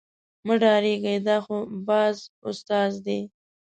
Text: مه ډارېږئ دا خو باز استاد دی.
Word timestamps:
مه 0.45 0.55
ډارېږئ 0.61 1.17
دا 1.27 1.37
خو 1.43 1.57
باز 1.87 2.15
استاد 2.49 2.91
دی. 3.05 3.19